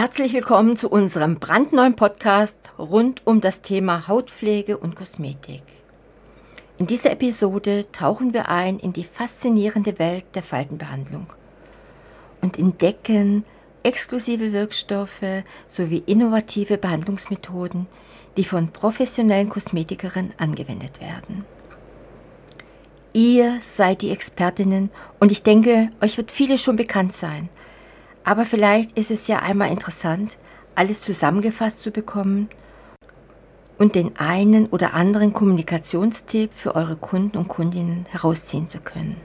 Herzlich 0.00 0.32
willkommen 0.32 0.78
zu 0.78 0.88
unserem 0.88 1.38
brandneuen 1.38 1.94
Podcast 1.94 2.72
rund 2.78 3.20
um 3.26 3.42
das 3.42 3.60
Thema 3.60 4.08
Hautpflege 4.08 4.78
und 4.78 4.96
Kosmetik. 4.96 5.60
In 6.78 6.86
dieser 6.86 7.10
Episode 7.10 7.84
tauchen 7.92 8.32
wir 8.32 8.48
ein 8.48 8.78
in 8.78 8.94
die 8.94 9.04
faszinierende 9.04 9.98
Welt 9.98 10.24
der 10.34 10.42
Faltenbehandlung 10.42 11.26
und 12.40 12.58
entdecken 12.58 13.44
exklusive 13.82 14.54
Wirkstoffe 14.54 15.42
sowie 15.68 16.02
innovative 16.06 16.78
Behandlungsmethoden, 16.78 17.86
die 18.38 18.44
von 18.44 18.68
professionellen 18.72 19.50
Kosmetikerinnen 19.50 20.32
angewendet 20.38 21.02
werden. 21.02 21.44
Ihr 23.12 23.58
seid 23.60 24.00
die 24.00 24.12
Expertinnen 24.12 24.88
und 25.18 25.30
ich 25.30 25.42
denke, 25.42 25.90
euch 26.00 26.16
wird 26.16 26.32
vieles 26.32 26.62
schon 26.62 26.76
bekannt 26.76 27.14
sein– 27.14 27.50
aber 28.24 28.44
vielleicht 28.44 28.98
ist 28.98 29.10
es 29.10 29.26
ja 29.26 29.40
einmal 29.40 29.70
interessant, 29.70 30.38
alles 30.74 31.00
zusammengefasst 31.00 31.82
zu 31.82 31.90
bekommen 31.90 32.48
und 33.78 33.94
den 33.94 34.16
einen 34.18 34.66
oder 34.66 34.94
anderen 34.94 35.32
Kommunikationstipp 35.32 36.50
für 36.54 36.74
eure 36.74 36.96
Kunden 36.96 37.38
und 37.38 37.48
Kundinnen 37.48 38.06
herausziehen 38.10 38.68
zu 38.68 38.78
können. 38.80 39.16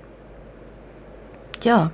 Ja, 1.62 1.92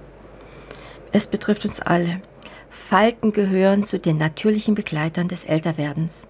es 1.11 1.27
betrifft 1.27 1.65
uns 1.65 1.79
alle. 1.79 2.21
Falten 2.69 3.33
gehören 3.33 3.83
zu 3.83 3.99
den 3.99 4.17
natürlichen 4.17 4.75
Begleitern 4.75 5.27
des 5.27 5.43
Älterwerdens 5.43 6.27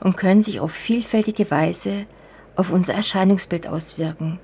und 0.00 0.16
können 0.16 0.42
sich 0.42 0.58
auf 0.60 0.72
vielfältige 0.72 1.50
Weise 1.50 2.06
auf 2.56 2.70
unser 2.70 2.94
Erscheinungsbild 2.94 3.68
auswirken. 3.68 4.40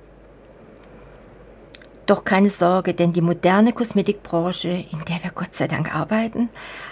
Doch 2.07 2.23
keine 2.23 2.49
Sorge, 2.49 2.93
denn 2.93 3.13
die 3.13 3.21
moderne 3.21 3.73
Kosmetikbranche, 3.73 4.67
in 4.67 4.99
der 5.07 5.23
wir 5.23 5.31
Gott 5.33 5.53
sei 5.53 5.67
Dank 5.67 5.95
arbeiten, 5.95 6.49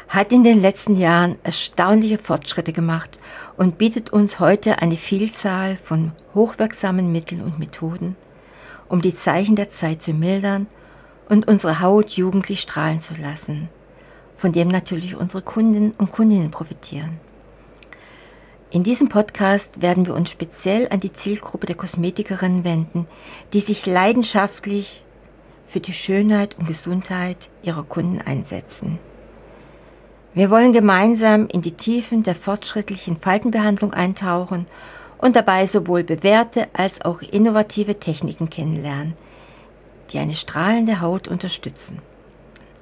hat 0.07 0.31
in 0.31 0.43
den 0.43 0.61
letzten 0.61 0.95
Jahren 0.95 1.37
erstaunliche 1.43 2.17
Fortschritte 2.17 2.73
gemacht 2.73 3.19
und 3.57 3.77
bietet 3.77 4.11
uns 4.11 4.39
heute 4.39 4.81
eine 4.81 4.97
Vielzahl 4.97 5.77
von 5.83 6.11
hochwirksamen 6.35 7.11
Mitteln 7.11 7.41
und 7.41 7.59
Methoden, 7.59 8.15
um 8.87 9.01
die 9.01 9.13
Zeichen 9.13 9.55
der 9.55 9.71
Zeit 9.71 10.01
zu 10.01 10.13
mildern 10.13 10.67
und 11.27 11.47
unsere 11.47 11.81
Haut 11.81 12.11
jugendlich 12.11 12.61
strahlen 12.61 12.99
zu 12.99 13.15
lassen, 13.19 13.69
von 14.37 14.51
dem 14.51 14.67
natürlich 14.67 15.15
unsere 15.15 15.41
Kundinnen 15.41 15.93
und 15.97 16.11
Kundinnen 16.11 16.51
profitieren. 16.51 17.17
In 18.71 18.83
diesem 18.83 19.09
Podcast 19.09 19.81
werden 19.81 20.05
wir 20.05 20.13
uns 20.13 20.29
speziell 20.29 20.87
an 20.91 20.99
die 20.99 21.11
Zielgruppe 21.11 21.65
der 21.65 21.75
Kosmetikerinnen 21.75 22.63
wenden, 22.63 23.07
die 23.51 23.61
sich 23.61 23.87
leidenschaftlich 23.87 25.03
für 25.65 25.79
die 25.79 25.93
Schönheit 25.93 26.55
und 26.59 26.67
Gesundheit 26.67 27.49
ihrer 27.63 27.81
Kunden 27.81 28.21
einsetzen. 28.21 28.99
Wir 30.35 30.51
wollen 30.51 30.71
gemeinsam 30.71 31.47
in 31.47 31.61
die 31.61 31.71
Tiefen 31.71 32.21
der 32.21 32.35
fortschrittlichen 32.35 33.17
Faltenbehandlung 33.17 33.95
eintauchen 33.95 34.67
und 35.17 35.35
dabei 35.35 35.65
sowohl 35.65 36.03
bewährte 36.03 36.67
als 36.73 37.01
auch 37.01 37.23
innovative 37.23 37.99
Techniken 37.99 38.51
kennenlernen, 38.51 39.15
die 40.11 40.19
eine 40.19 40.35
strahlende 40.35 41.01
Haut 41.01 41.27
unterstützen. 41.27 42.03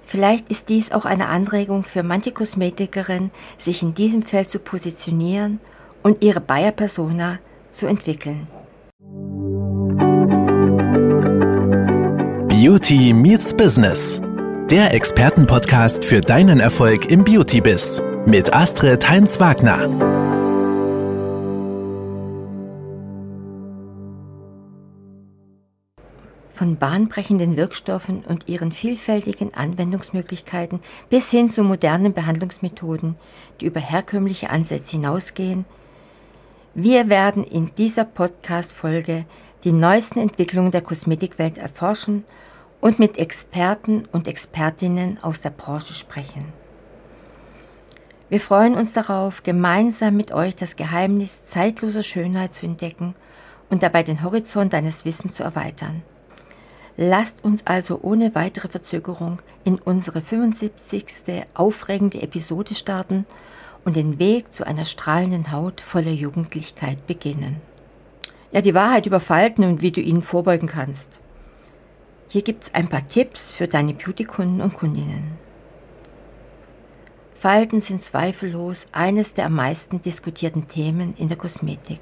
Vielleicht 0.05 0.49
ist 0.49 0.67
dies 0.67 0.91
auch 0.91 1.05
eine 1.05 1.27
Anregung 1.27 1.85
für 1.85 2.03
manche 2.03 2.33
Kosmetikerin, 2.33 3.31
sich 3.57 3.81
in 3.81 3.93
diesem 3.93 4.23
Feld 4.23 4.49
zu 4.49 4.59
positionieren 4.59 5.61
und 6.03 6.23
ihre 6.23 6.41
Bayer 6.41 6.71
Persona 6.71 7.39
zu 7.71 7.87
entwickeln. 7.87 8.47
Beauty 12.47 13.13
Meets 13.13 13.55
Business. 13.55 14.19
Der 14.71 14.93
Expertenpodcast 14.93 16.03
für 16.03 16.21
deinen 16.21 16.59
Erfolg 16.59 17.09
im 17.09 17.23
Beauty-Biz. 17.23 18.03
Mit 18.25 18.53
Astrid 18.53 19.07
Heinz-Wagner. 19.07 19.77
Von 26.51 26.77
bahnbrechenden 26.77 27.55
Wirkstoffen 27.55 28.23
und 28.27 28.49
ihren 28.49 28.71
vielfältigen 28.71 29.53
Anwendungsmöglichkeiten 29.53 30.79
bis 31.09 31.29
hin 31.29 31.51
zu 31.51 31.63
modernen 31.63 32.13
Behandlungsmethoden, 32.13 33.15
die 33.61 33.65
über 33.65 33.79
herkömmliche 33.79 34.49
Ansätze 34.49 34.91
hinausgehen. 34.91 35.65
Wir 36.79 37.09
werden 37.09 37.43
in 37.43 37.71
dieser 37.75 38.05
Podcast-Folge 38.05 39.25
die 39.63 39.71
neuesten 39.71 40.19
Entwicklungen 40.19 40.69
der 40.69 40.81
Kosmetikwelt 40.81 41.57
erforschen 41.57 42.23
und 42.81 42.99
mit 42.99 43.17
Experten 43.17 44.05
und 44.11 44.27
Expertinnen 44.27 45.17
aus 45.23 45.41
der 45.41 45.49
Branche 45.49 45.95
sprechen. 45.95 46.53
Wir 48.29 48.39
freuen 48.39 48.75
uns 48.75 48.93
darauf, 48.93 49.41
gemeinsam 49.41 50.17
mit 50.17 50.31
euch 50.31 50.55
das 50.55 50.75
Geheimnis 50.75 51.45
zeitloser 51.45 52.03
Schönheit 52.03 52.53
zu 52.53 52.67
entdecken 52.67 53.15
und 53.71 53.81
dabei 53.81 54.03
den 54.03 54.21
Horizont 54.21 54.71
deines 54.73 55.03
Wissens 55.03 55.33
zu 55.33 55.41
erweitern. 55.41 56.03
Lasst 56.95 57.43
uns 57.43 57.65
also 57.65 58.01
ohne 58.03 58.35
weitere 58.35 58.67
Verzögerung 58.67 59.41
in 59.63 59.79
unsere 59.79 60.21
75. 60.21 61.43
aufregende 61.55 62.21
Episode 62.21 62.75
starten 62.75 63.25
und 63.87 63.95
den 63.95 64.19
Weg 64.19 64.53
zu 64.53 64.67
einer 64.67 64.83
strahlenden 64.83 65.53
Haut 65.53 65.79
voller 65.79 66.11
Jugendlichkeit 66.11 67.07
beginnen. 67.07 67.61
Ja, 68.51 68.59
die 68.59 68.73
Wahrheit 68.73 69.05
über 69.05 69.21
Falten 69.21 69.63
und 69.63 69.81
wie 69.81 69.91
du 69.91 70.01
ihnen 70.01 70.23
vorbeugen 70.23 70.67
kannst. 70.67 71.21
Hier 72.27 72.41
gibt 72.41 72.65
es 72.65 72.73
ein 72.73 72.89
paar 72.89 73.07
Tipps 73.07 73.49
für 73.49 73.69
deine 73.69 73.93
Beauty-Kunden 73.93 74.59
und 74.59 74.73
Kundinnen. 74.73 75.37
Falten 77.33 77.79
sind 77.79 78.01
zweifellos 78.01 78.87
eines 78.91 79.33
der 79.33 79.45
am 79.45 79.53
meisten 79.53 80.01
diskutierten 80.01 80.67
Themen 80.67 81.13
in 81.15 81.29
der 81.29 81.37
Kosmetik. 81.37 82.01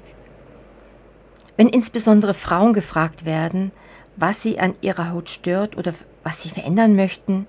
Wenn 1.56 1.68
insbesondere 1.68 2.34
Frauen 2.34 2.72
gefragt 2.72 3.24
werden, 3.24 3.70
was 4.16 4.42
sie 4.42 4.58
an 4.58 4.74
ihrer 4.80 5.12
Haut 5.12 5.30
stört 5.30 5.78
oder 5.78 5.94
was 6.24 6.42
sie 6.42 6.48
verändern 6.48 6.96
möchten, 6.96 7.46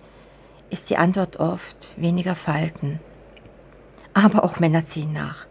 ist 0.69 0.91
die 0.91 0.97
Antwort 0.97 1.39
oft 1.39 1.89
weniger 1.95 2.35
Falten. 2.35 2.99
Aber 4.17 4.43
auch 4.43 4.59
Männer 4.59 4.83
ziehen 4.83 5.13
nach. 5.13 5.45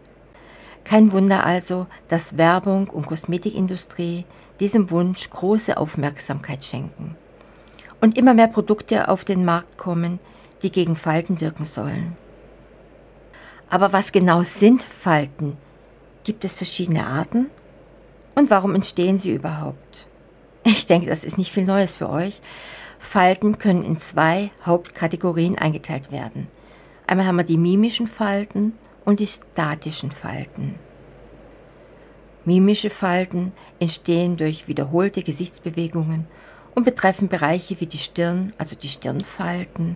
Kein 0.83 1.13
Wunder 1.13 1.45
also, 1.45 1.87
dass 2.09 2.35
Werbung 2.35 2.89
und 2.89 3.05
Kosmetikindustrie 3.05 4.25
diesem 4.59 4.91
Wunsch 4.91 5.29
große 5.29 5.77
Aufmerksamkeit 5.77 6.65
schenken. 6.65 7.15
Und 8.01 8.17
immer 8.17 8.33
mehr 8.33 8.49
Produkte 8.49 9.07
auf 9.07 9.23
den 9.23 9.45
Markt 9.45 9.77
kommen, 9.77 10.19
die 10.63 10.69
gegen 10.69 10.97
Falten 10.97 11.39
wirken 11.39 11.63
sollen. 11.63 12.17
Aber 13.69 13.93
was 13.93 14.11
genau 14.11 14.41
sind 14.41 14.83
Falten? 14.83 15.55
Gibt 16.25 16.43
es 16.43 16.53
verschiedene 16.53 17.07
Arten? 17.07 17.49
Und 18.35 18.49
warum 18.49 18.75
entstehen 18.75 19.17
sie 19.17 19.31
überhaupt? 19.31 20.07
Ich 20.65 20.85
denke, 20.87 21.07
das 21.07 21.23
ist 21.23 21.37
nicht 21.37 21.53
viel 21.53 21.63
Neues 21.63 21.95
für 21.95 22.09
euch. 22.09 22.41
Falten 22.99 23.59
können 23.59 23.85
in 23.85 23.97
zwei 23.97 24.51
Hauptkategorien 24.65 25.57
eingeteilt 25.57 26.11
werden. 26.11 26.49
Einmal 27.07 27.25
haben 27.25 27.37
wir 27.37 27.45
die 27.45 27.57
mimischen 27.57 28.05
Falten 28.05 28.73
und 29.05 29.21
die 29.21 29.27
statischen 29.27 30.11
Falten. 30.11 30.75
Mimische 32.43 32.89
Falten 32.89 33.53
entstehen 33.79 34.37
durch 34.37 34.67
wiederholte 34.67 35.23
Gesichtsbewegungen 35.23 36.27
und 36.75 36.83
betreffen 36.83 37.29
Bereiche 37.29 37.79
wie 37.79 37.85
die 37.85 37.97
Stirn, 37.97 38.53
also 38.57 38.75
die 38.75 38.89
Stirnfalten, 38.89 39.95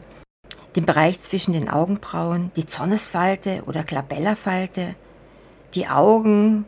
den 0.75 0.85
Bereich 0.85 1.19
zwischen 1.19 1.53
den 1.53 1.69
Augenbrauen, 1.69 2.51
die 2.55 2.65
Zornesfalte 2.65 3.63
oder 3.65 3.83
Glabellafalte, 3.83 4.95
die 5.73 5.87
Augen, 5.87 6.65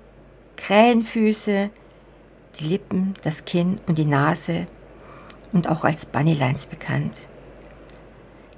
Krähenfüße, 0.58 1.70
die 2.60 2.64
Lippen, 2.66 3.14
das 3.24 3.46
Kinn 3.46 3.80
und 3.88 3.98
die 3.98 4.06
Nase 4.06 4.68
und 5.54 5.70
auch 5.70 5.84
als 5.86 6.06
Bunnylines 6.06 6.66
bekannt. 6.66 7.30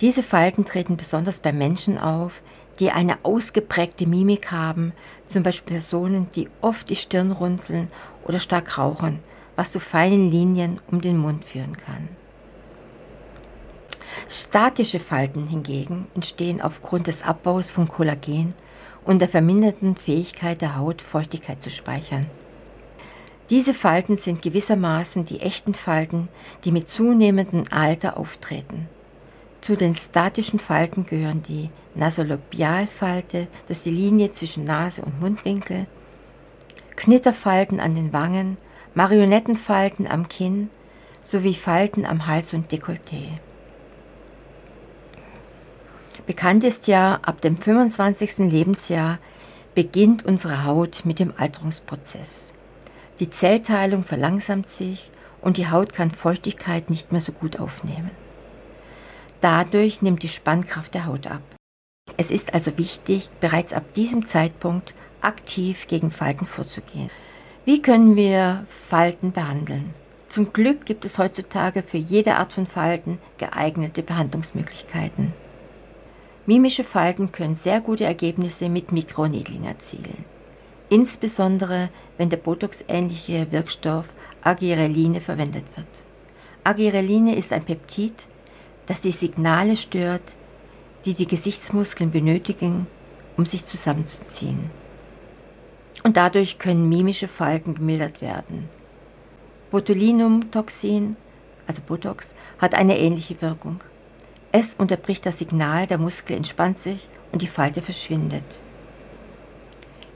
Diese 0.01 0.23
Falten 0.23 0.65
treten 0.65 0.97
besonders 0.97 1.39
bei 1.39 1.53
Menschen 1.53 1.97
auf, 1.97 2.41
die 2.79 2.91
eine 2.91 3.17
ausgeprägte 3.23 4.05
Mimik 4.05 4.51
haben, 4.51 4.93
zum 5.29 5.43
Beispiel 5.43 5.75
Personen, 5.75 6.27
die 6.35 6.49
oft 6.61 6.89
die 6.89 6.95
Stirn 6.95 7.31
runzeln 7.31 7.89
oder 8.25 8.39
stark 8.39 8.77
rauchen, 8.77 9.19
was 9.55 9.71
zu 9.71 9.79
feinen 9.79 10.29
Linien 10.29 10.79
um 10.91 10.99
den 10.99 11.17
Mund 11.17 11.45
führen 11.45 11.77
kann. 11.77 12.09
Statische 14.27 14.99
Falten 14.99 15.45
hingegen 15.45 16.07
entstehen 16.15 16.61
aufgrund 16.61 17.07
des 17.07 17.21
Abbaus 17.21 17.71
von 17.71 17.87
Kollagen 17.87 18.53
und 19.05 19.19
der 19.19 19.29
verminderten 19.29 19.95
Fähigkeit 19.95 20.61
der 20.61 20.77
Haut, 20.77 21.01
Feuchtigkeit 21.01 21.61
zu 21.61 21.69
speichern. 21.69 22.25
Diese 23.49 23.75
Falten 23.75 24.17
sind 24.17 24.41
gewissermaßen 24.41 25.25
die 25.25 25.41
echten 25.41 25.75
Falten, 25.75 26.27
die 26.63 26.71
mit 26.71 26.89
zunehmendem 26.89 27.65
Alter 27.69 28.17
auftreten. 28.17 28.89
Zu 29.65 29.75
den 29.75 29.95
statischen 29.95 30.59
Falten 30.59 31.07
gehören 31.07 31.41
die 31.41 31.71
Nasolabialfalte, 31.95 33.47
das 33.67 33.77
ist 33.77 33.87
die 33.87 33.89
Linie 33.89 34.31
zwischen 34.31 34.63
Nase 34.63 35.01
und 35.01 35.19
Mundwinkel, 35.19 35.87
Knitterfalten 36.95 37.79
an 37.79 37.95
den 37.95 38.13
Wangen, 38.13 38.57
Marionettenfalten 38.93 40.05
am 40.05 40.29
Kinn 40.29 40.69
sowie 41.21 41.55
Falten 41.55 42.05
am 42.05 42.27
Hals 42.27 42.53
und 42.53 42.71
Dekolleté. 42.71 43.39
Bekannt 46.27 46.63
ist 46.63 46.85
ja, 46.85 47.17
ab 47.23 47.41
dem 47.41 47.57
25. 47.57 48.51
Lebensjahr 48.51 49.17
beginnt 49.73 50.23
unsere 50.25 50.65
Haut 50.65 51.01
mit 51.05 51.17
dem 51.17 51.33
Alterungsprozess. 51.35 52.53
Die 53.19 53.31
Zellteilung 53.31 54.03
verlangsamt 54.03 54.69
sich 54.69 55.09
und 55.41 55.57
die 55.57 55.71
Haut 55.71 55.91
kann 55.91 56.11
Feuchtigkeit 56.11 56.91
nicht 56.91 57.11
mehr 57.11 57.21
so 57.21 57.31
gut 57.31 57.59
aufnehmen. 57.59 58.11
Dadurch 59.45 60.01
nimmt 60.01 60.23
die 60.23 60.27
Spannkraft 60.27 60.95
der 60.95 61.05
Haut 61.05 61.27
ab. 61.27 61.43
Es 62.17 62.31
ist 62.31 62.55
also 62.55 62.79
wichtig, 62.79 63.29
bereits 63.41 63.73
ab 63.73 63.83
diesem 63.93 64.25
Zeitpunkt 64.25 64.95
aktiv 65.21 65.85
gegen 65.85 66.09
Falten 66.09 66.47
vorzugehen. 66.47 67.11
Wie 67.63 67.79
können 67.79 68.15
wir 68.15 68.65
Falten 68.67 69.33
behandeln? 69.33 69.93
Zum 70.29 70.51
Glück 70.51 70.87
gibt 70.87 71.05
es 71.05 71.19
heutzutage 71.19 71.83
für 71.83 71.99
jede 71.99 72.37
Art 72.37 72.53
von 72.53 72.65
Falten 72.65 73.19
geeignete 73.37 74.01
Behandlungsmöglichkeiten. 74.01 75.31
Mimische 76.47 76.83
Falten 76.83 77.31
können 77.31 77.53
sehr 77.53 77.81
gute 77.81 78.05
Ergebnisse 78.05 78.67
mit 78.67 78.91
Mikroneedling 78.91 79.65
erzielen. 79.65 80.25
Insbesondere 80.89 81.89
wenn 82.17 82.31
der 82.31 82.37
Botox-ähnliche 82.37 83.51
Wirkstoff 83.51 84.11
Agireline 84.41 85.21
verwendet 85.21 85.65
wird. 85.75 85.85
Agireline 86.63 87.35
ist 87.35 87.53
ein 87.53 87.63
Peptid, 87.63 88.27
das 88.87 89.01
die 89.01 89.11
Signale 89.11 89.77
stört, 89.77 90.35
die 91.05 91.13
die 91.13 91.27
Gesichtsmuskeln 91.27 92.11
benötigen, 92.11 92.87
um 93.37 93.45
sich 93.45 93.65
zusammenzuziehen. 93.65 94.69
Und 96.03 96.17
dadurch 96.17 96.59
können 96.59 96.89
mimische 96.89 97.27
Falten 97.27 97.73
gemildert 97.73 98.21
werden. 98.21 98.69
Botulinumtoxin, 99.71 101.15
also 101.67 101.81
Botox, 101.85 102.35
hat 102.59 102.75
eine 102.75 102.97
ähnliche 102.97 103.41
Wirkung. 103.41 103.79
Es 104.51 104.73
unterbricht 104.75 105.25
das 105.25 105.39
Signal, 105.39 105.87
der 105.87 105.97
Muskel 105.97 106.37
entspannt 106.37 106.79
sich 106.79 107.09
und 107.31 107.41
die 107.41 107.47
Falte 107.47 107.81
verschwindet. 107.81 108.61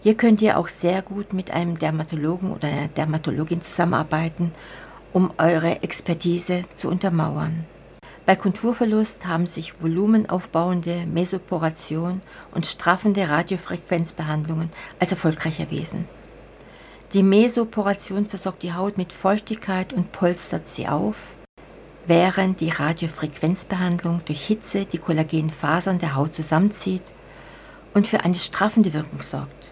Hier 0.02 0.16
könnt 0.16 0.42
ihr 0.42 0.58
auch 0.58 0.70
sehr 0.70 1.02
gut 1.02 1.34
mit 1.34 1.52
einem 1.52 1.78
Dermatologen 1.78 2.52
oder 2.52 2.70
einer 2.70 2.88
Dermatologin 2.88 3.60
zusammenarbeiten, 3.60 4.54
um 5.12 5.34
eure 5.38 5.84
Expertise 5.84 6.64
zu 6.76 6.88
untermauern. 6.88 7.66
Bei 8.30 8.36
Konturverlust 8.36 9.26
haben 9.26 9.48
sich 9.48 9.82
volumenaufbauende 9.82 11.08
Mesoporation 11.08 12.22
und 12.52 12.68
straffende 12.68 13.28
Radiofrequenzbehandlungen 13.28 14.70
als 15.00 15.10
erfolgreich 15.10 15.60
erwiesen. 15.60 16.08
Die 17.14 17.24
Mesoporation 17.24 18.28
versorgt 18.28 18.62
die 18.62 18.74
Haut 18.74 19.00
mit 19.00 19.14
Feuchtigkeit 19.14 19.94
und 19.94 20.12
polstert 20.12 20.68
sie 20.68 20.88
auf, 20.88 21.16
während 22.06 22.60
die 22.60 22.70
Radiofrequenzbehandlung 22.70 24.22
durch 24.26 24.46
Hitze 24.46 24.86
die 24.86 25.00
Kollagenfasern 25.00 25.98
der 25.98 26.14
Haut 26.14 26.36
zusammenzieht 26.36 27.14
und 27.96 28.06
für 28.06 28.24
eine 28.24 28.36
straffende 28.36 28.94
Wirkung 28.94 29.24
sorgt. 29.24 29.72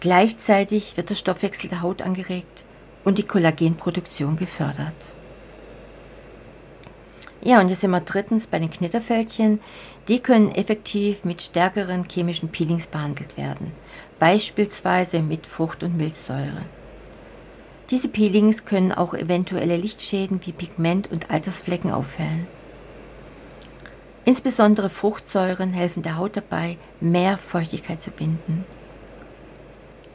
Gleichzeitig 0.00 0.96
wird 0.96 1.10
der 1.10 1.14
Stoffwechsel 1.14 1.70
der 1.70 1.82
Haut 1.82 2.02
angeregt 2.02 2.64
und 3.04 3.18
die 3.18 3.28
Kollagenproduktion 3.28 4.34
gefördert. 4.34 4.96
Ja, 7.42 7.60
und 7.60 7.68
jetzt 7.68 7.80
sind 7.80 7.90
wir 7.90 8.00
drittens 8.00 8.46
bei 8.46 8.58
den 8.58 8.70
Knitterfältchen. 8.70 9.60
Die 10.08 10.20
können 10.20 10.54
effektiv 10.54 11.24
mit 11.24 11.40
stärkeren 11.40 12.04
chemischen 12.08 12.50
Peelings 12.50 12.86
behandelt 12.86 13.36
werden 13.36 13.72
beispielsweise 14.20 15.22
mit 15.22 15.46
Frucht- 15.46 15.82
und 15.82 15.96
Milchsäure. 15.96 16.62
Diese 17.88 18.08
Peelings 18.08 18.64
können 18.64 18.92
auch 18.92 19.14
eventuelle 19.14 19.76
Lichtschäden 19.76 20.40
wie 20.44 20.52
Pigment- 20.52 21.10
und 21.10 21.30
Altersflecken 21.30 21.90
aufhellen. 21.90 22.46
Insbesondere 24.24 24.90
Fruchtsäuren 24.90 25.72
helfen 25.72 26.04
der 26.04 26.18
Haut 26.18 26.36
dabei, 26.36 26.76
mehr 27.00 27.36
Feuchtigkeit 27.38 28.00
zu 28.00 28.12
binden. 28.12 28.64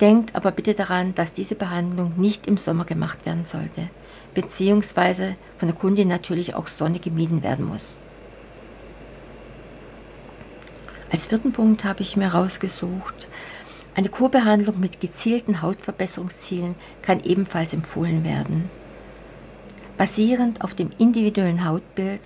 Denkt 0.02 0.36
aber 0.36 0.52
bitte 0.52 0.74
daran, 0.74 1.16
dass 1.16 1.32
diese 1.32 1.56
Behandlung 1.56 2.14
nicht 2.18 2.48
im 2.48 2.58
Sommer 2.58 2.84
gemacht 2.84 3.26
werden 3.26 3.46
sollte, 3.46 3.90
beziehungsweise 4.34 5.38
von 5.58 5.70
der 5.70 5.78
Kundin 5.78 6.10
natürlich 6.10 6.54
auch 6.54 6.68
Sonne 6.68 7.00
gemieden 7.00 7.44
werden 7.44 7.66
muss. 7.66 8.00
Als 11.12 11.28
vierten 11.28 11.54
Punkt 11.54 11.86
habe 11.86 12.02
ich 12.02 12.18
mir 12.18 12.28
rausgesucht, 12.28 13.30
eine 13.96 14.10
Kurbehandlung 14.10 14.82
mit 14.82 15.00
gezielten 15.00 15.62
Hautverbesserungszielen 15.62 16.76
kann 17.02 17.24
ebenfalls 17.24 17.74
empfohlen 17.74 18.26
werden. 18.26 18.70
Basierend 19.98 20.62
auf 20.62 20.74
dem 20.74 20.92
individuellen 20.98 21.64
Hautbild 21.64 22.20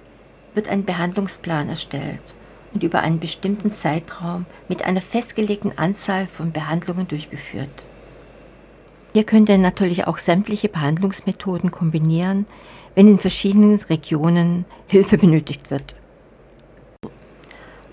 wird 0.55 0.67
ein 0.69 0.85
Behandlungsplan 0.85 1.69
erstellt 1.69 2.35
und 2.73 2.83
über 2.83 2.99
einen 3.01 3.19
bestimmten 3.19 3.71
Zeitraum 3.71 4.45
mit 4.67 4.83
einer 4.83 5.01
festgelegten 5.01 5.77
Anzahl 5.77 6.27
von 6.27 6.51
Behandlungen 6.51 7.07
durchgeführt. 7.07 7.85
Hier 9.13 9.23
könnt 9.23 9.49
ihr 9.49 9.57
natürlich 9.57 10.05
auch 10.05 10.17
sämtliche 10.17 10.69
Behandlungsmethoden 10.69 11.71
kombinieren, 11.71 12.45
wenn 12.93 13.07
in 13.07 13.17
verschiedenen 13.17 13.79
Regionen 13.79 14.65
Hilfe 14.87 15.17
benötigt 15.17 15.71
wird. 15.71 15.95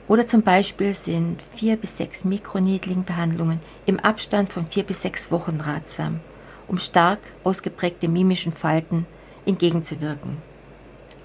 Oder 0.08 0.26
zum 0.26 0.43
Beispiel 0.43 0.94
sind 0.94 1.43
vier 1.43 1.76
bis 1.76 1.96
sechs 1.96 2.25
Mikroneedling-Behandlungen 2.25 3.61
im 3.87 3.99
Abstand 3.99 4.52
von 4.52 4.67
vier 4.67 4.84
bis 4.84 5.02
sechs 5.02 5.32
Wochen 5.32 5.61
ratsam, 5.61 6.20
um 6.69 6.78
stark 6.78 7.19
ausgeprägte 7.43 8.08
mimischen 8.08 8.52
Falten 8.52 9.06
entgegenzuwirken. 9.46 10.37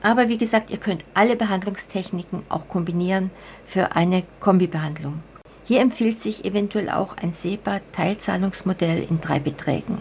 Aber 0.02 0.30
wie 0.30 0.38
gesagt, 0.38 0.70
ihr 0.70 0.78
könnt 0.78 1.06
alle 1.14 1.36
Behandlungstechniken 1.36 2.44
auch 2.50 2.68
kombinieren 2.68 3.32
für 3.66 3.96
eine 3.96 4.24
Kombibehandlung. 4.40 5.22
Hier 5.64 5.82
empfiehlt 5.82 6.20
sich 6.20 6.44
eventuell 6.44 6.90
auch 6.90 7.16
ein 7.18 7.34
SEPA-Teilzahlungsmodell 7.34 9.06
in 9.10 9.22
drei 9.22 9.40
Beträgen. 9.40 10.00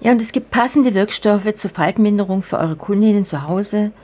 Ja, 0.00 0.12
und 0.12 0.20
es 0.20 0.32
gibt 0.32 0.50
passende 0.50 0.94
Wirkstoffe 0.94 1.54
zur 1.54 1.70
Faltenminderung 1.70 2.42
für 2.42 2.58
eure 2.58 2.76
Kundinnen 2.76 3.24
zu 3.24 3.46
Hause– 3.46 3.92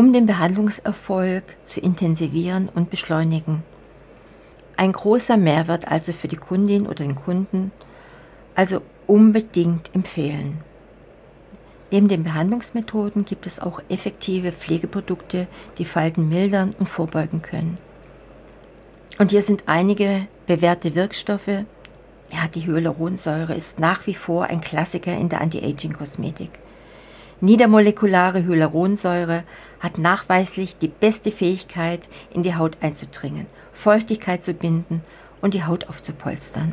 um 0.00 0.14
den 0.14 0.24
Behandlungserfolg 0.24 1.44
zu 1.66 1.78
intensivieren 1.78 2.70
und 2.74 2.88
beschleunigen. 2.88 3.62
Ein 4.78 4.92
großer 4.92 5.36
Mehrwert 5.36 5.88
also 5.88 6.14
für 6.14 6.26
die 6.26 6.36
Kundin 6.36 6.86
oder 6.86 7.04
den 7.04 7.16
Kunden, 7.16 7.70
also 8.54 8.80
unbedingt 9.06 9.94
empfehlen. 9.94 10.62
Neben 11.90 12.08
den 12.08 12.22
Behandlungsmethoden 12.22 13.24
gibt 13.24 13.46
es 13.46 13.58
auch 13.60 13.82
effektive 13.88 14.52
Pflegeprodukte, 14.52 15.48
die 15.78 15.84
Falten 15.84 16.28
mildern 16.28 16.74
und 16.78 16.88
vorbeugen 16.88 17.42
können. 17.42 17.78
Und 19.18 19.32
hier 19.32 19.42
sind 19.42 19.64
einige 19.66 20.28
bewährte 20.46 20.94
Wirkstoffe. 20.94 21.48
Ja, 21.48 22.46
die 22.54 22.66
Hyaluronsäure 22.66 23.54
ist 23.54 23.80
nach 23.80 24.06
wie 24.06 24.14
vor 24.14 24.44
ein 24.44 24.60
Klassiker 24.60 25.16
in 25.16 25.28
der 25.28 25.40
Anti-Aging-Kosmetik. 25.40 26.50
Niedermolekulare 27.40 28.44
Hyaluronsäure 28.44 29.42
hat 29.80 29.98
nachweislich 29.98 30.76
die 30.76 30.88
beste 30.88 31.32
Fähigkeit, 31.32 32.08
in 32.32 32.42
die 32.42 32.54
Haut 32.54 32.76
einzudringen, 32.82 33.46
Feuchtigkeit 33.72 34.44
zu 34.44 34.54
binden 34.54 35.02
und 35.40 35.54
die 35.54 35.64
Haut 35.64 35.88
aufzupolstern. 35.88 36.72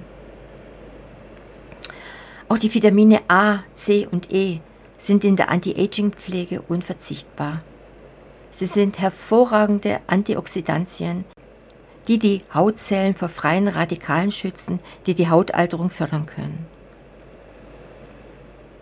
Auch 2.49 2.59
die 2.59 2.73
Vitamine 2.73 3.21
A, 3.27 3.59
C 3.75 4.07
und 4.09 4.31
E 4.31 4.59
sind 4.97 5.23
in 5.23 5.35
der 5.35 5.49
Anti-Aging-Pflege 5.49 6.61
unverzichtbar. 6.61 7.61
Sie 8.51 8.65
sind 8.65 8.99
hervorragende 8.99 9.99
Antioxidantien, 10.07 11.25
die 12.07 12.19
die 12.19 12.41
Hautzellen 12.53 13.15
vor 13.15 13.29
freien 13.29 13.67
Radikalen 13.67 14.31
schützen, 14.31 14.79
die 15.05 15.13
die 15.13 15.29
Hautalterung 15.29 15.89
fördern 15.89 16.25
können. 16.25 16.65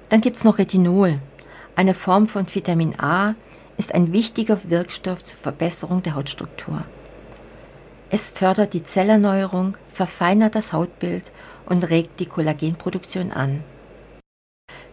Dann 0.10 0.22
gibt 0.22 0.38
es 0.38 0.43
noch 0.43 0.60
Retinol, 0.60 1.19
eine 1.75 1.93
Form 1.93 2.27
von 2.27 2.45
Vitamin 2.53 2.98
A 3.00 3.36
ist 3.77 3.93
ein 3.93 4.13
wichtiger 4.13 4.60
Wirkstoff 4.63 5.24
zur 5.25 5.38
Verbesserung 5.39 6.03
der 6.03 6.15
Hautstruktur. 6.15 6.86
Es 8.10 8.29
fördert 8.29 8.74
die 8.74 8.84
Zellerneuerung, 8.84 9.75
verfeinert 9.89 10.55
das 10.55 10.72
Hautbild 10.72 11.34
und 11.65 11.89
regt 11.89 12.22
die 12.22 12.27
Kollagenproduktion 12.27 13.34
an. 13.34 13.62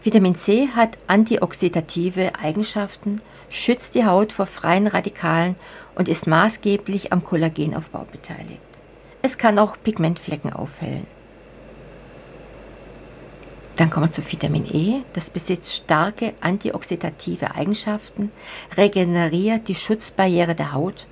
Vitamin 0.04 0.34
C 0.34 0.68
hat 0.74 0.98
antioxidative 1.06 2.32
Eigenschaften, 2.34 3.20
schützt 3.48 3.94
die 3.94 4.04
Haut 4.04 4.32
vor 4.32 4.46
freien 4.46 4.88
Radikalen 4.88 5.54
und 5.94 6.08
ist 6.08 6.26
maßgeblich 6.26 7.12
am 7.12 7.22
Kollagenaufbau 7.22 8.06
beteiligt. 8.10 8.60
Es 9.22 9.38
kann 9.38 9.60
auch 9.60 9.76
Pigmentflecken 9.80 10.52
aufhellen. 10.52 11.06
Dann 13.76 13.90
kommen 13.90 14.06
wir 14.06 14.12
zu 14.12 14.22
Vitamin 14.28 14.66
E. 14.66 15.02
Das 15.12 15.30
besitzt 15.30 15.72
starke 15.72 16.34
antioxidative 16.40 17.54
Eigenschaften, 17.54 18.32
regeneriert 18.76 19.68
die 19.68 19.76
Schutzbarriere 19.76 20.56
der 20.56 20.72
Haut 20.72 21.06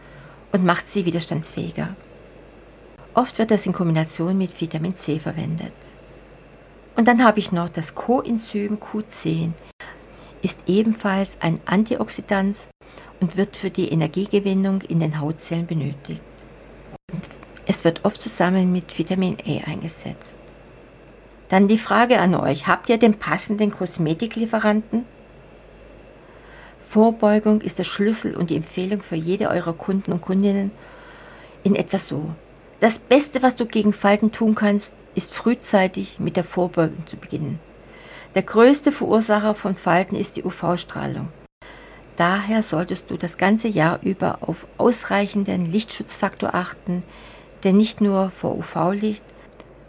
und 0.50 0.64
macht 0.64 0.88
sie 0.88 1.04
widerstandsfähiger. 1.04 1.94
Oft 3.14 3.38
wird 3.38 3.52
das 3.52 3.66
in 3.66 3.72
Kombination 3.72 4.36
mit 4.36 4.60
Vitamin 4.60 4.96
C 4.96 5.20
verwendet. 5.20 5.72
Und 7.00 7.08
dann 7.08 7.24
habe 7.24 7.38
ich 7.38 7.50
noch 7.50 7.70
das 7.70 7.94
Coenzym 7.94 8.76
Q10, 8.76 9.52
ist 10.42 10.58
ebenfalls 10.66 11.38
ein 11.40 11.58
Antioxidant 11.64 12.68
und 13.20 13.38
wird 13.38 13.56
für 13.56 13.70
die 13.70 13.88
Energiegewinnung 13.88 14.82
in 14.82 15.00
den 15.00 15.18
Hautzellen 15.18 15.66
benötigt. 15.66 16.20
Es 17.66 17.84
wird 17.84 18.04
oft 18.04 18.20
zusammen 18.20 18.70
mit 18.70 18.98
Vitamin 18.98 19.38
E 19.46 19.62
eingesetzt. 19.64 20.38
Dann 21.48 21.68
die 21.68 21.78
Frage 21.78 22.20
an 22.20 22.34
euch, 22.34 22.66
habt 22.66 22.90
ihr 22.90 22.98
den 22.98 23.18
passenden 23.18 23.70
Kosmetiklieferanten? 23.70 25.06
Vorbeugung 26.78 27.62
ist 27.62 27.78
der 27.78 27.84
Schlüssel 27.84 28.36
und 28.36 28.50
die 28.50 28.56
Empfehlung 28.56 29.00
für 29.00 29.16
jede 29.16 29.48
eurer 29.48 29.72
Kunden 29.72 30.12
und 30.12 30.20
Kundinnen 30.20 30.70
in 31.64 31.76
etwa 31.76 31.98
so. 31.98 32.34
Das 32.80 32.98
Beste, 32.98 33.42
was 33.42 33.56
du 33.56 33.66
gegen 33.66 33.92
Falten 33.92 34.32
tun 34.32 34.54
kannst, 34.54 34.94
ist 35.14 35.34
frühzeitig 35.34 36.18
mit 36.18 36.36
der 36.36 36.44
Vorbeugung 36.44 37.06
zu 37.06 37.18
beginnen. 37.18 37.60
Der 38.34 38.42
größte 38.42 38.90
Verursacher 38.90 39.54
von 39.54 39.76
Falten 39.76 40.16
ist 40.16 40.36
die 40.36 40.44
UV-Strahlung. 40.44 41.28
Daher 42.16 42.62
solltest 42.62 43.10
du 43.10 43.18
das 43.18 43.36
ganze 43.36 43.68
Jahr 43.68 43.98
über 44.02 44.38
auf 44.40 44.66
ausreichenden 44.78 45.70
Lichtschutzfaktor 45.70 46.54
achten, 46.54 47.02
der 47.64 47.74
nicht 47.74 48.00
nur 48.00 48.30
vor 48.30 48.56
UV-Licht, 48.56 49.24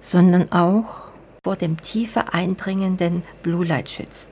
sondern 0.02 0.52
auch 0.52 1.12
vor 1.46 1.56
dem 1.56 1.82
tiefer 1.82 2.34
eindringenden 2.34 3.24
Blue 3.42 3.66
Light 3.66 3.90
schützt. 3.90 4.30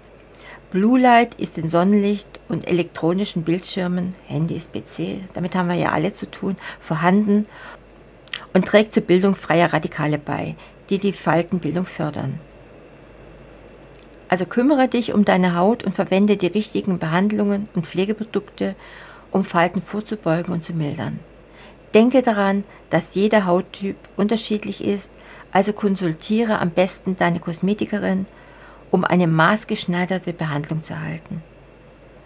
Blue 0.71 0.99
Light 0.99 1.33
ist 1.35 1.57
in 1.57 1.67
Sonnenlicht 1.67 2.27
und 2.47 2.67
elektronischen 2.67 3.43
Bildschirmen, 3.43 4.13
Handys, 4.27 4.69
PC, 4.71 5.21
damit 5.33 5.55
haben 5.55 5.67
wir 5.67 5.75
ja 5.75 5.93
alle 5.93 6.13
zu 6.13 6.29
tun, 6.29 6.57
vorhanden 6.79 7.47
und 8.53 8.65
trägt 8.65 8.93
zur 8.93 9.03
Bildung 9.03 9.35
freier 9.35 9.73
Radikale 9.73 10.17
bei, 10.17 10.55
die 10.89 10.99
die 10.99 11.13
Faltenbildung 11.13 11.85
fördern. 11.85 12.39
Also 14.27 14.45
kümmere 14.45 14.87
dich 14.87 15.13
um 15.13 15.25
deine 15.25 15.55
Haut 15.55 15.83
und 15.83 15.95
verwende 15.95 16.37
die 16.37 16.47
richtigen 16.47 16.99
Behandlungen 16.99 17.67
und 17.73 17.87
Pflegeprodukte, 17.87 18.75
um 19.31 19.43
Falten 19.43 19.81
vorzubeugen 19.81 20.53
und 20.53 20.63
zu 20.63 20.73
mildern. 20.73 21.19
Denke 21.93 22.21
daran, 22.21 22.63
dass 22.91 23.15
jeder 23.15 23.47
Hauttyp 23.47 23.97
unterschiedlich 24.15 24.83
ist, 24.83 25.09
also 25.51 25.73
konsultiere 25.73 26.59
am 26.59 26.69
besten 26.69 27.15
deine 27.15 27.39
Kosmetikerin, 27.39 28.27
um 28.91 29.03
eine 29.03 29.25
maßgeschneiderte 29.25 30.33
Behandlung 30.33 30.83
zu 30.83 30.93
erhalten. 30.93 31.41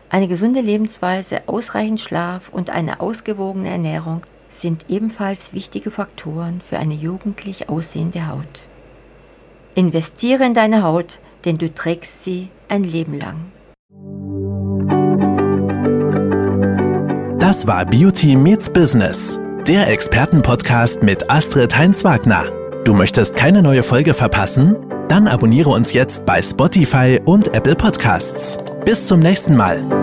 Eine 0.10 0.27
gesunde 0.27 0.62
Lebensweise, 0.62 1.42
ausreichend 1.48 2.01
Schlaf 2.01 2.50
und 2.50 2.70
eine 2.70 3.00
ausgewogene 3.00 3.70
Ernährung 3.70 4.22
sind 4.62 4.86
ebenfalls 4.89 5.53
wichtige 5.53 5.91
Faktoren 5.91 6.62
für 6.67 6.77
eine 6.79 6.93
jugendlich 6.93 7.69
aussehende 7.69 8.27
Haut. 8.27 8.63
Investiere 9.75 10.45
in 10.45 10.53
deine 10.53 10.83
Haut, 10.83 11.19
denn 11.45 11.57
du 11.57 11.74
trägst 11.74 12.24
sie 12.24 12.50
ein 12.69 12.83
Leben 12.83 13.19
lang. 13.19 13.51
Das 17.39 17.67
war 17.67 17.86
Beauty 17.86 18.36
Meets 18.36 18.69
Business, 18.69 19.39
der 19.67 19.88
Expertenpodcast 19.89 21.03
mit 21.03 21.29
Astrid 21.29 21.77
Heinz-Wagner. 21.77 22.45
Du 22.86 22.93
möchtest 22.93 23.36
keine 23.36 23.62
neue 23.62 23.83
Folge 23.83 24.13
verpassen? 24.13 24.75
Dann 25.07 25.27
abonniere 25.27 25.69
uns 25.69 25.93
jetzt 25.93 26.25
bei 26.25 26.41
Spotify 26.41 27.19
und 27.24 27.53
Apple 27.53 27.75
Podcasts. 27.75 28.57
Bis 28.86 29.07
zum 29.07 29.19
nächsten 29.19 29.55
Mal. 29.55 30.02